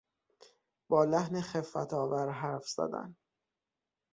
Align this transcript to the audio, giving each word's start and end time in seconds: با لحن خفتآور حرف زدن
با 0.89 1.05
لحن 1.05 1.41
خفتآور 1.41 2.29
حرف 2.31 2.67
زدن 2.67 3.15